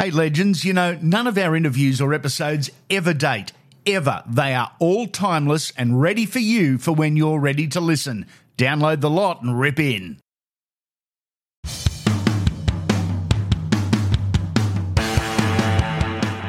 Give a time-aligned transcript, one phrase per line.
[0.00, 3.50] Hey, legends, you know, none of our interviews or episodes ever date.
[3.84, 4.22] Ever.
[4.28, 8.26] They are all timeless and ready for you for when you're ready to listen.
[8.56, 10.20] Download the lot and rip in.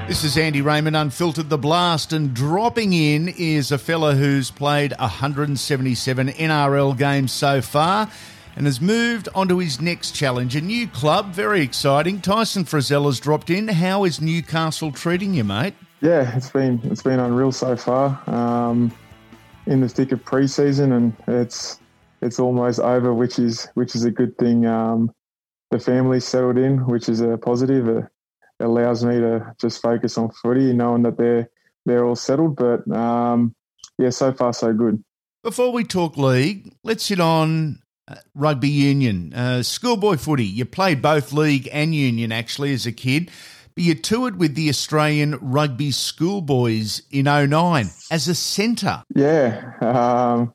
[0.08, 4.94] This is Andy Raymond, Unfiltered the Blast, and dropping in is a fella who's played
[5.00, 8.12] 177 NRL games so far
[8.56, 11.34] and has moved on to his next challenge, a new club.
[11.34, 12.22] Very exciting.
[12.22, 13.68] Tyson Frizell has dropped in.
[13.68, 15.76] How is Newcastle treating you, mate?
[16.02, 18.22] Yeah, it's been it's been unreal so far.
[18.28, 18.92] Um,
[19.66, 21.80] in the thick of preseason, and it's
[22.22, 24.66] it's almost over, which is which is a good thing.
[24.66, 25.12] Um,
[25.72, 27.88] the family's settled in, which is a positive.
[27.88, 28.06] It
[28.60, 31.50] allows me to just focus on footy, knowing that they're
[31.86, 32.56] they're all settled.
[32.56, 33.56] But um,
[33.98, 35.04] yeah, so far so good.
[35.44, 40.46] Before we talk league, let's hit on uh, rugby union, uh, schoolboy footy.
[40.46, 43.30] You played both league and union actually as a kid,
[43.76, 49.04] but you toured with the Australian Rugby Schoolboys in 09 as a centre.
[49.16, 50.54] Yeah, um,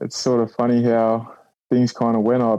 [0.00, 1.34] it's sort of funny how
[1.70, 2.42] things kind of went.
[2.42, 2.58] I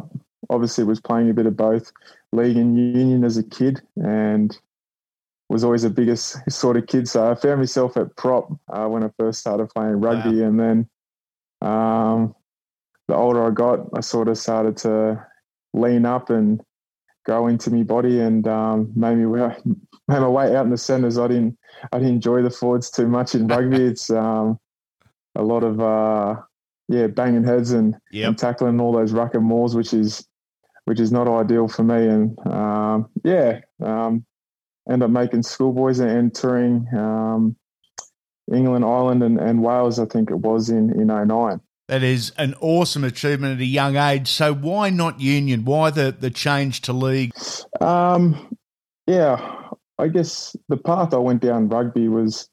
[0.50, 1.91] obviously was playing a bit of both
[2.31, 4.58] league and union as a kid, and
[5.50, 7.08] was always the biggest sort of kid.
[7.08, 10.47] So I found myself at prop uh, when I first started playing rugby, wow.
[10.47, 10.89] and then
[11.61, 12.35] um,
[13.08, 15.26] the older I got, I sort of started to
[15.73, 16.62] lean up and
[17.26, 19.26] grow into my body and um, made me
[20.08, 21.18] made my way out in the centres.
[21.18, 21.58] I didn't
[21.92, 23.78] I didn't enjoy the forwards too much in rugby.
[23.84, 24.59] it's um,
[25.36, 26.42] a lot of uh,
[26.88, 28.30] yeah banging heads and, yep.
[28.30, 30.26] and, tackling all those ruck and mauls, which is
[30.86, 32.08] which is not ideal for me.
[32.08, 34.26] And um, yeah, um,
[34.90, 37.56] end up making schoolboys and touring um,
[38.54, 40.00] England, Ireland, and, and Wales.
[40.00, 41.59] I think it was in in 09.
[41.89, 44.30] That is an awesome achievement at a young age.
[44.30, 45.66] So why not union?
[45.66, 47.34] Why the, the change to league?
[47.81, 48.56] Um,
[49.06, 49.64] yeah,
[50.00, 52.50] I guess the path I went down rugby was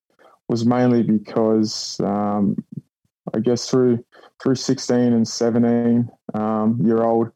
[0.49, 2.57] was mainly because um,
[3.33, 4.05] I guess through
[4.43, 7.31] through sixteen and seventeen um, year old,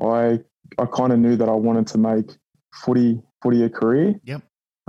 [0.00, 0.40] I
[0.78, 2.30] I kind of knew that I wanted to make
[2.74, 4.20] footy footy a career.
[4.24, 4.42] Yep.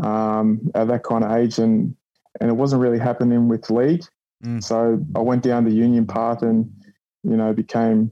[0.03, 1.95] Um, at that kind of age, and
[2.41, 4.03] and it wasn't really happening with league.
[4.43, 4.63] Mm.
[4.63, 6.71] So I went down the union path and,
[7.23, 8.11] you know, became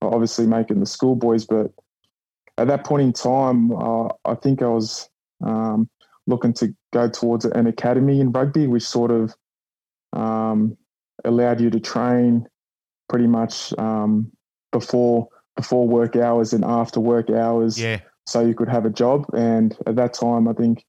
[0.00, 1.44] obviously making the schoolboys.
[1.44, 1.72] But
[2.58, 5.08] at that point in time, uh, I think I was
[5.44, 5.88] um,
[6.26, 9.34] looking to go towards an academy in rugby, which sort of
[10.12, 10.76] um,
[11.24, 12.46] allowed you to train
[13.08, 14.30] pretty much um,
[14.70, 17.78] before before work hours and after work hours.
[17.78, 18.00] Yeah.
[18.26, 19.26] So you could have a job.
[19.34, 20.84] And at that time, I think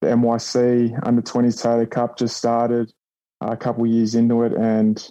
[0.00, 2.92] the NYC under 20s Toyota Cup just started
[3.50, 5.06] a couple of years into it, and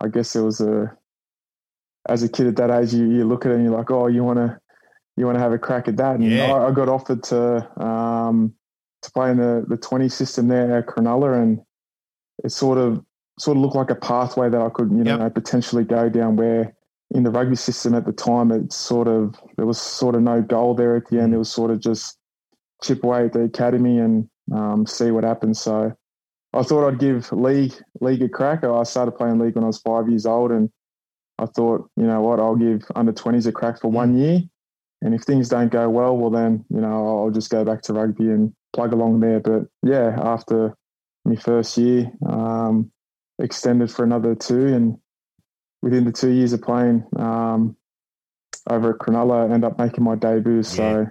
[0.00, 0.96] I guess it was a
[2.08, 4.06] as a kid at that age, you, you look at it and you're like, oh,
[4.06, 4.58] you want to
[5.16, 6.16] you want to have a crack at that.
[6.16, 6.52] And yeah.
[6.52, 8.54] I, I, got offered to um,
[9.02, 11.60] to play in the the twenty system there at Cronulla, and
[12.44, 13.04] it sort of
[13.38, 15.34] sort of looked like a pathway that I could you know yep.
[15.34, 16.36] potentially go down.
[16.36, 16.74] Where
[17.12, 20.42] in the rugby system at the time, it sort of there was sort of no
[20.42, 21.32] goal there at the end.
[21.32, 21.36] Mm.
[21.36, 22.18] It was sort of just
[22.82, 25.60] chip away at the academy and um, see what happens.
[25.60, 25.96] So
[26.56, 28.64] I thought I'd give league league a crack.
[28.64, 30.70] I started playing league when I was five years old, and
[31.38, 34.40] I thought, you know what, I'll give under twenties a crack for one year,
[35.02, 37.92] and if things don't go well, well then you know I'll just go back to
[37.92, 39.40] rugby and plug along there.
[39.40, 40.74] But yeah, after
[41.24, 42.90] my first year, um,
[43.38, 44.98] extended for another two, and
[45.82, 47.76] within the two years of playing um,
[48.70, 50.62] over at Cronulla, I ended up making my debut.
[50.62, 51.06] So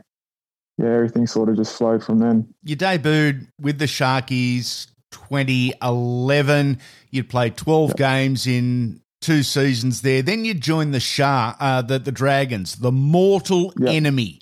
[0.78, 2.54] yeah, everything sort of just flowed from then.
[2.64, 6.80] You debuted with the Sharkies 2011.
[7.10, 7.98] You'd played 12 yep.
[7.98, 10.22] games in two seasons there.
[10.22, 13.90] Then you joined the Shah, uh, the, the Dragons, the mortal yep.
[13.90, 14.40] enemy.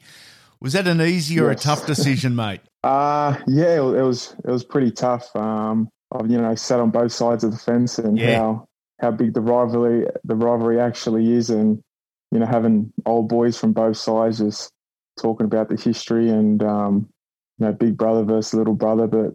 [0.59, 1.61] Was that an easy or yes.
[1.61, 2.61] a tough decision, mate?
[2.83, 5.33] Uh yeah, it was it was pretty tough.
[5.37, 8.37] Um, I've you know sat on both sides of the fence and yeah.
[8.37, 8.67] how
[8.99, 11.81] how big the rivalry the rivalry actually is, and
[12.33, 14.69] you know having old boys from both sides just
[15.17, 17.07] talking about the history and um,
[17.57, 19.33] you know big brother versus little brother, but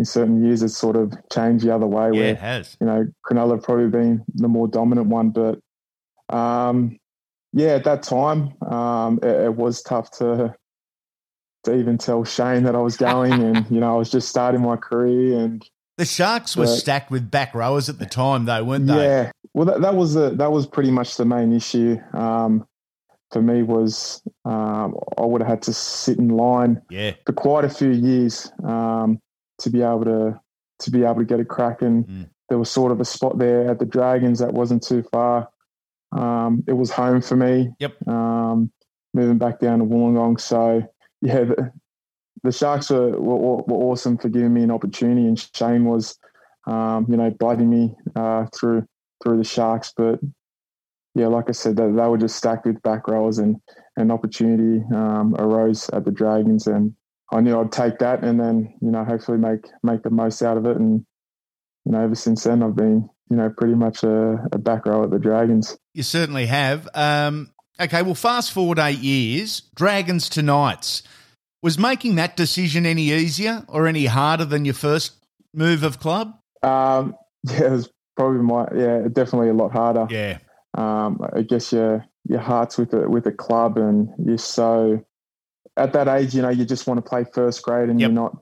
[0.00, 2.06] in certain years it's sort of changed the other way.
[2.06, 2.76] Yeah, where, it has.
[2.80, 5.60] You know, Cronulla probably been the more dominant one, but
[6.34, 6.98] um,
[7.52, 10.54] yeah, at that time um, it, it, was tough to
[11.64, 14.62] to even tell Shane that I was going, and you know I was just starting
[14.62, 15.38] my career.
[15.38, 15.64] And
[15.98, 19.04] the Sharks were stacked with back rowers at the time, though, weren't they?
[19.04, 21.98] Yeah, well, that, that was the, that was pretty much the main issue.
[22.14, 22.66] Um,
[23.30, 27.12] for me was um, I would have had to sit in line yeah.
[27.26, 28.50] for quite a few years.
[28.64, 29.20] Um,
[29.60, 30.40] to be able to
[30.80, 31.82] to be able to get a crack.
[31.82, 32.28] And mm.
[32.48, 35.48] there was sort of a spot there at the Dragons that wasn't too far.
[36.12, 37.70] Um, it was home for me.
[37.78, 38.08] Yep.
[38.08, 38.72] Um,
[39.14, 40.40] moving back down to Wollongong.
[40.40, 40.82] So
[41.20, 41.72] yeah, the,
[42.42, 46.18] the Sharks were, were, were awesome for giving me an opportunity, and Shane was,
[46.66, 48.86] um, you know, biting me uh, through
[49.22, 49.92] through the Sharks.
[49.94, 50.20] But
[51.14, 53.60] yeah, like I said, they, they were just stacked with back rows, and
[53.96, 56.94] an opportunity um, arose at the Dragons, and
[57.32, 60.56] I knew I'd take that, and then you know, hopefully make make the most out
[60.56, 60.76] of it.
[60.76, 61.04] And
[61.84, 65.04] you know, ever since then, I've been you know pretty much a, a back row
[65.04, 65.78] at the Dragons.
[65.94, 66.88] You certainly have.
[66.94, 71.02] Um, okay, well, fast forward eight years, Dragons to Knights.
[71.62, 75.12] Was making that decision any easier or any harder than your first
[75.52, 76.34] move of club?
[76.62, 80.06] Um, yeah, it was probably my yeah, definitely a lot harder.
[80.10, 80.38] Yeah.
[80.76, 85.04] Um, I guess your your heart's with the with the club, and you're so
[85.80, 88.08] at that age, you know, you just want to play first grade, and yep.
[88.08, 88.36] you're not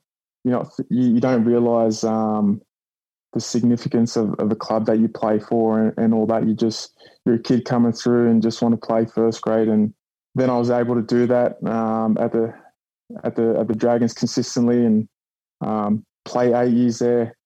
[0.44, 2.60] you're not you, you don't realize um,
[3.32, 6.46] the significance of, of the club that you play for and, and all that.
[6.46, 6.92] You just
[7.24, 9.94] you're a kid coming through and just want to play first grade, and
[10.34, 12.52] then I was able to do that um, at the
[13.22, 15.08] at the at the Dragons consistently and
[15.60, 17.36] um, play eight years there.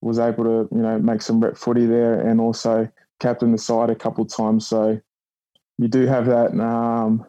[0.00, 2.88] Was able to you know make some rep footy there and also
[3.20, 4.66] captain the side a couple of times.
[4.66, 5.00] So
[5.78, 7.24] you do have that um,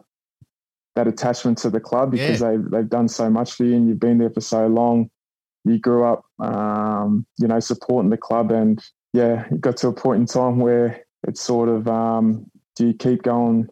[0.96, 2.50] that attachment to the club because yeah.
[2.50, 5.10] they've they've done so much for you and you've been there for so long.
[5.64, 8.82] You grew up, um, you know, supporting the club, and
[9.12, 12.94] yeah, it got to a point in time where it's sort of um, do you
[12.94, 13.68] keep going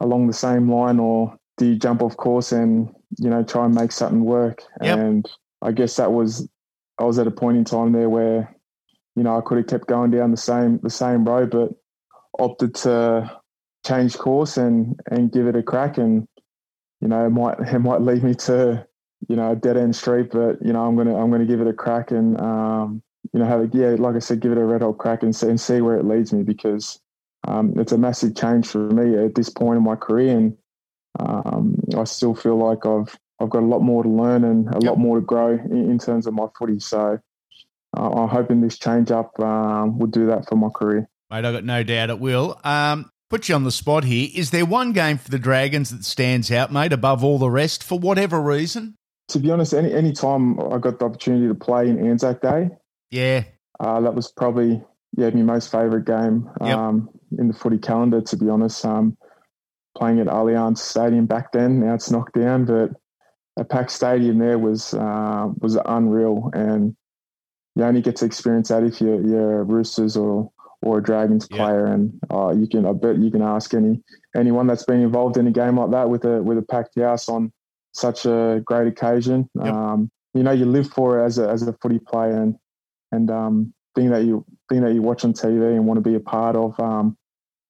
[0.00, 3.74] along the same line or do you jump off course and you know, try and
[3.74, 4.62] make something work.
[4.82, 4.98] Yep.
[4.98, 5.30] And
[5.62, 6.48] I guess that was
[6.98, 8.54] I was at a point in time there where,
[9.16, 11.70] you know, I could have kept going down the same the same road, but
[12.38, 13.30] opted to
[13.86, 15.98] change course and and give it a crack.
[15.98, 16.26] And
[17.00, 18.86] you know, it might it might lead me to
[19.28, 21.66] you know a dead end street, but you know, I'm gonna I'm gonna give it
[21.66, 23.02] a crack and um,
[23.32, 25.34] you know have a yeah, like I said, give it a red hot crack and
[25.34, 27.00] see and see where it leads me because
[27.46, 30.56] um, it's a massive change for me at this point in my career and
[31.18, 34.78] um, I still feel like I've I've got a lot more to learn and a
[34.80, 34.90] yep.
[34.90, 36.78] lot more to grow in, in, terms of my footy.
[36.78, 37.18] So
[37.96, 41.08] uh, I'm hoping this change up um, will do that for my career.
[41.30, 42.60] Mate, I've got no doubt it will.
[42.62, 44.28] Um, put you on the spot here.
[44.34, 47.82] Is there one game for the Dragons that stands out, mate, above all the rest
[47.82, 48.96] for whatever reason?
[49.28, 52.70] To be honest, any any time I got the opportunity to play in Anzac Day,
[53.10, 53.44] yeah,
[53.78, 54.82] uh, that was probably
[55.16, 56.76] yeah my most favourite game yep.
[56.76, 58.20] um, in the footy calendar.
[58.20, 59.16] To be honest, um,
[59.96, 61.80] playing at Allianz Stadium back then.
[61.80, 62.90] Now it's knocked down, but
[63.56, 66.96] a packed stadium there was uh, was unreal, and
[67.76, 70.50] you only get to experience that if you're, you're Roosters or
[70.82, 71.56] or a Dragons yeah.
[71.56, 71.86] player.
[71.86, 74.02] And uh, you can, I bet you can ask any
[74.36, 77.28] anyone that's been involved in a game like that with a with a packed house
[77.28, 77.52] on
[77.92, 79.48] such a great occasion.
[79.54, 79.72] Yep.
[79.72, 82.56] Um, you know, you live for it as a as a footy player, and
[83.12, 86.14] and um, thing that you thing that you watch on TV and want to be
[86.14, 86.78] a part of.
[86.78, 87.16] Um,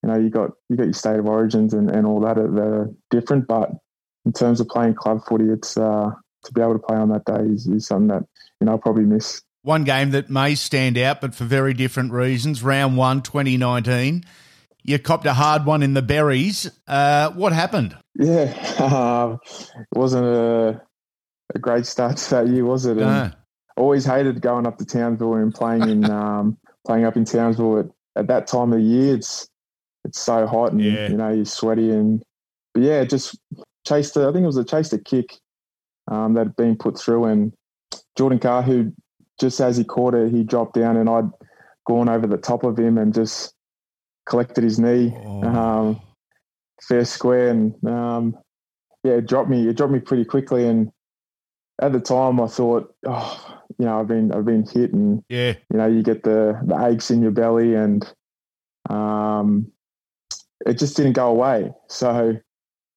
[0.03, 2.43] you know, you got you got your state of origins and, and all that that
[2.43, 3.47] are different.
[3.47, 3.71] But
[4.25, 6.11] in terms of playing club footy, it's uh,
[6.45, 8.25] to be able to play on that day is, is something that
[8.61, 9.43] you know I'll probably miss.
[9.63, 12.63] One game that may stand out, but for very different reasons.
[12.63, 14.25] Round one, 2019.
[14.83, 16.71] You copped a hard one in the berries.
[16.89, 17.97] Uh, what happened?
[18.15, 20.81] Yeah, uh, it wasn't a,
[21.55, 22.99] a great start to that year, was it?
[22.99, 23.37] And
[23.77, 27.87] always hated going up to Townsville and playing in um, playing up in Townsville at,
[28.17, 29.15] at that time of the year.
[29.15, 29.49] It's
[30.05, 31.09] it's so hot and yeah.
[31.09, 32.23] you know you're sweaty and
[32.73, 33.39] but yeah, just
[33.87, 34.17] chased.
[34.17, 35.39] A, I think it was a chased a kick
[36.09, 37.53] um, that had been put through, and
[38.17, 38.93] Jordan Kahu, who
[39.41, 41.31] just as he caught it, he dropped down, and I'd
[41.87, 43.55] gone over the top of him and just
[44.27, 45.43] collected his knee, oh.
[45.45, 46.01] um,
[46.83, 48.39] fair square, and um,
[49.03, 49.69] yeah, it dropped me.
[49.69, 50.93] It dropped me pretty quickly, and
[51.81, 55.55] at the time, I thought, oh, you know, I've been I've been hit, and yeah,
[55.71, 58.07] you know, you get the the aches in your belly, and
[58.89, 59.73] um,
[60.67, 61.73] it just didn't go away.
[61.89, 62.39] So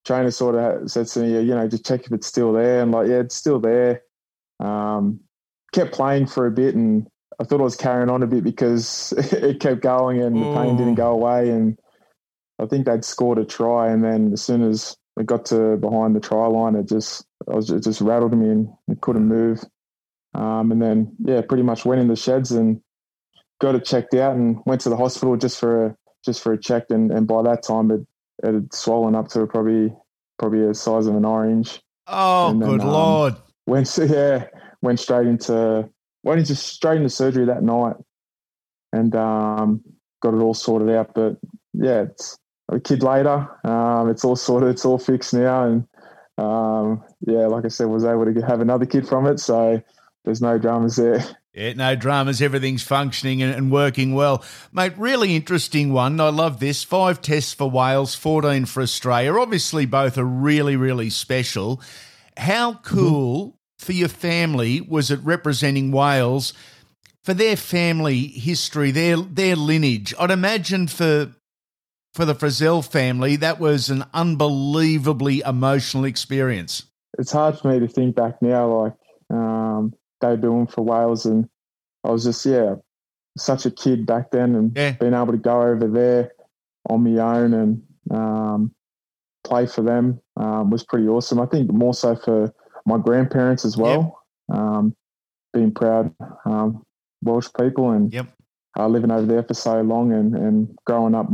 [0.04, 2.82] trainer sort of said to me, you know, just check if it's still there.
[2.82, 4.02] And like, yeah, it's still there.
[4.60, 5.20] Um,
[5.74, 7.06] kept playing for a bit and
[7.40, 10.76] I thought I was carrying on a bit because it kept going and the pain
[10.76, 11.50] didn't go away.
[11.50, 11.78] And
[12.60, 13.90] I think they'd scored a try.
[13.90, 17.70] And then as soon as it got to behind the try line, it just, was,
[17.70, 19.64] it just rattled me and it couldn't move.
[20.34, 22.80] Um, and then, yeah, pretty much went in the sheds and
[23.60, 26.58] got it checked out and went to the hospital just for a, just for a
[26.58, 28.00] check, and, and by that time it,
[28.42, 29.92] it had swollen up to probably
[30.38, 31.80] probably the size of an orange.
[32.06, 33.36] Oh, then, good um, lord!
[33.66, 34.46] Went yeah,
[34.84, 35.88] went straight into
[36.22, 37.96] went into straight into surgery that night,
[38.92, 39.82] and um,
[40.22, 41.14] got it all sorted out.
[41.14, 41.38] But
[41.72, 42.38] yeah, it's
[42.70, 43.48] a kid later.
[43.64, 44.68] Um, it's all sorted.
[44.68, 45.88] It's all fixed now, and
[46.38, 49.40] um, yeah, like I said, was able to have another kid from it.
[49.40, 49.82] So
[50.24, 51.24] there's no dramas there.
[51.54, 52.42] Yeah, no dramas.
[52.42, 54.42] Everything's functioning and, and, working well.
[54.72, 56.18] Mate, really interesting one.
[56.18, 56.82] I love this.
[56.82, 59.38] Five tests for Wales, 14 for Australia.
[59.38, 61.80] Obviously, both are really, really special.
[62.36, 62.82] How mm-hmm.
[62.82, 63.58] cool.
[63.78, 66.52] For your family was it representing Wales
[67.22, 70.14] for their family history, their their lineage?
[70.18, 71.32] I'd imagine for
[72.14, 76.84] for the Frizell family, that was an unbelievably emotional experience.
[77.18, 78.92] It's hard for me to think back now, like
[79.30, 81.48] um, debuting for Wales, and
[82.04, 82.76] I was just yeah,
[83.36, 84.92] such a kid back then, and yeah.
[84.92, 86.32] being able to go over there
[86.88, 88.74] on my own and um,
[89.42, 91.40] play for them um, was pretty awesome.
[91.40, 92.54] I think more so for
[92.86, 94.58] my grandparents as well, yep.
[94.58, 94.94] um,
[95.52, 96.14] being proud
[96.44, 96.82] um,
[97.22, 98.28] Welsh people and yep.
[98.78, 101.28] uh, living over there for so long and, and growing up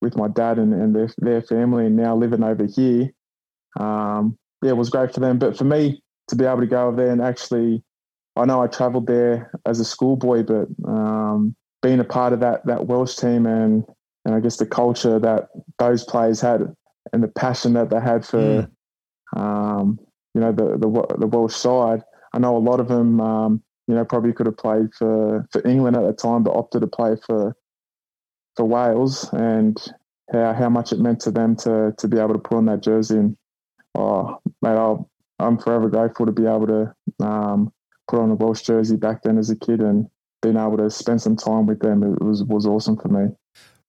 [0.00, 3.10] with my dad and, and their, their family and now living over here.
[3.78, 5.38] Um, yeah, it was great for them.
[5.38, 7.82] But for me to be able to go over there and actually,
[8.36, 12.64] I know I travelled there as a schoolboy, but um, being a part of that
[12.66, 13.84] that Welsh team and
[14.24, 16.62] and I guess the culture that those players had
[17.12, 18.68] and the passion that they had for,
[19.34, 19.40] mm.
[19.40, 19.98] um,
[20.38, 22.04] you know, the, the, the Welsh side.
[22.32, 25.66] I know a lot of them, um, you know, probably could have played for, for
[25.66, 27.56] England at the time, but opted to play for
[28.54, 29.76] for Wales, and
[30.32, 32.84] how how much it meant to them to to be able to put on that
[32.84, 33.16] jersey.
[33.16, 33.36] And
[33.96, 37.72] oh, mate, I'll, I'm forever grateful to be able to um,
[38.08, 40.06] put on a Welsh jersey back then as a kid and
[40.40, 42.04] being able to spend some time with them.
[42.04, 43.34] It was was awesome for me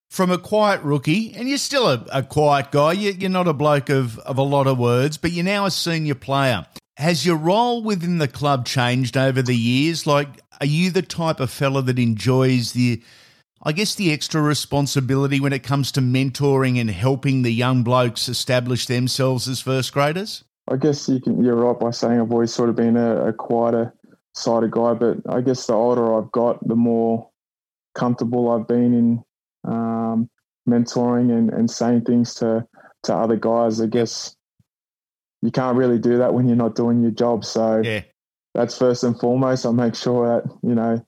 [0.10, 2.94] from a quiet rookie, and you're still a, a quiet guy.
[2.94, 5.72] You, are not a bloke of, of a lot of words, but you're now a
[5.72, 6.66] senior player.
[6.98, 10.06] Has your role within the club changed over the years?
[10.06, 13.02] Like, are you the type of fella that enjoys the,
[13.64, 18.28] I guess, the extra responsibility when it comes to mentoring and helping the young blokes
[18.28, 20.44] establish themselves as first graders?
[20.68, 23.34] I guess you can, you're right by saying I've always sort of been a, a
[23.34, 23.94] quieter
[24.46, 27.30] of guy, but I guess the older I've got, the more
[27.96, 29.24] comfortable I've been in
[29.66, 29.99] um,
[30.70, 32.66] mentoring and, and saying things to,
[33.04, 33.82] to other guys.
[33.82, 34.36] I guess
[35.42, 37.46] you can't really do that when you're not doing your job.
[37.46, 38.04] So yeah.
[38.54, 39.66] that's first and foremost.
[39.66, 41.06] I make sure that, you know,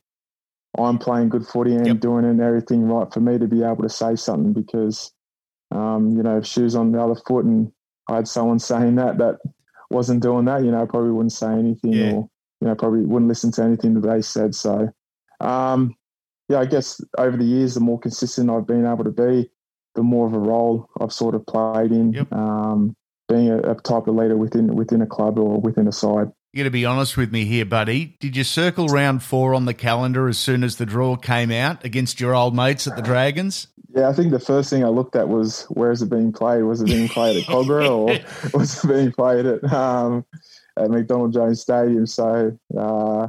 [0.77, 1.99] I'm playing good footy and yep.
[1.99, 5.11] doing and everything right for me to be able to say something because,
[5.71, 7.71] um, you know, if shoes on the other foot and
[8.07, 9.39] I had someone saying that that
[9.89, 12.13] wasn't doing that, you know, I probably wouldn't say anything yeah.
[12.13, 12.29] or,
[12.61, 14.55] you know, probably wouldn't listen to anything that they said.
[14.55, 14.89] So,
[15.41, 15.95] um,
[16.50, 19.50] yeah, I guess over the years, the more consistent I've been able to be,
[19.95, 22.31] the more of a role I've sort of played in yep.
[22.31, 22.95] um,
[23.27, 26.31] being a, a, type of leader within within a club or within a side.
[26.53, 28.17] You got to be honest with me here, buddy.
[28.19, 31.86] Did you circle round four on the calendar as soon as the draw came out
[31.86, 33.67] against your old mates at the Dragons?
[33.93, 36.63] Yeah, I think the first thing I looked at was where is it being played?
[36.63, 37.89] Was it being played at Kogarah
[38.53, 40.25] or was it being played at um,
[40.77, 42.05] at McDonald Jones Stadium?
[42.05, 43.27] So uh,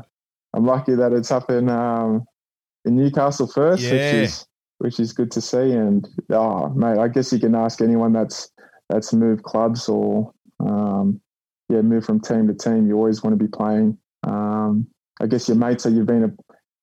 [0.52, 2.25] I'm lucky that it's up in um,
[2.84, 3.92] in Newcastle first, yeah.
[3.92, 4.46] which is
[4.78, 5.72] which is good to see.
[5.72, 8.50] And oh, mate, I guess you can ask anyone that's
[8.88, 11.20] that's moved clubs or um,
[11.68, 12.86] yeah, move from team to team.
[12.86, 13.98] You always want to be playing.
[14.24, 14.86] Um,
[15.20, 16.32] I guess your mates that you've been a,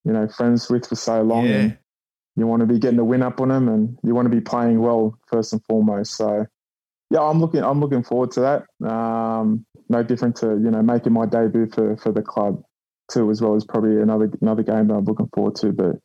[0.05, 1.55] you know friends with for so long, yeah.
[1.55, 1.77] and
[2.35, 4.41] you want to be getting a win up on them, and you want to be
[4.41, 6.15] playing well first and foremost.
[6.15, 6.45] So
[7.11, 8.89] yeah, I'm looking I'm looking forward to that.
[8.89, 12.63] Um, no different to you know making my debut for for the club
[13.09, 15.71] two as well is probably another another game that I'm looking forward to.
[15.71, 15.95] But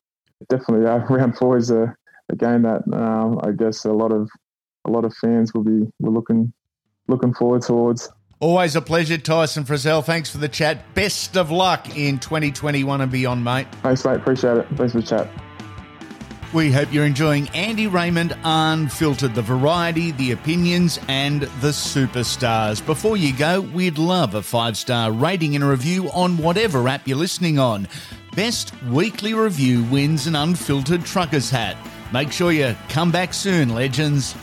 [0.49, 1.95] definitely, uh, round four is a,
[2.31, 4.29] a game that um, I guess a lot of
[4.85, 6.53] a lot of fans will be will looking
[7.09, 8.11] looking forward towards.
[8.41, 10.05] Always a pleasure, Tyson Frizell.
[10.05, 10.95] Thanks for the chat.
[10.95, 13.67] Best of luck in 2021 and beyond, mate.
[13.77, 14.17] Thanks, mate.
[14.17, 14.67] Appreciate it.
[14.77, 15.44] Thanks for the chat.
[16.55, 22.85] We hope you're enjoying Andy Raymond Unfiltered, the variety, the opinions, and the superstars.
[22.87, 27.09] Before you go, we'd love a five star rating and a review on whatever app
[27.09, 27.89] you're listening on.
[28.37, 31.77] Best weekly review wins an unfiltered trucker's hat.
[32.13, 34.37] Make sure you come back soon, legends.